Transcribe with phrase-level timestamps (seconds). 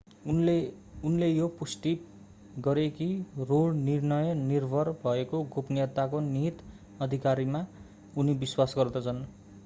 [0.27, 1.47] उनले यो
[1.47, 1.91] पनि पुष्टि
[2.59, 3.07] गरे कि
[3.49, 6.63] रो निर्णय निर्भर भएको गोपनीयताको निहित
[7.01, 7.65] अधिकारमा
[8.17, 9.21] उनी विश्वास गर्दछन्